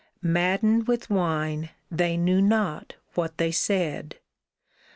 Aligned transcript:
Maddened 0.23 0.87
with 0.87 1.11
wine, 1.11 1.69
they 1.91 2.17
knew 2.17 2.41
not 2.41 2.95
what 3.13 3.37
they 3.37 3.51
said. 3.51 4.17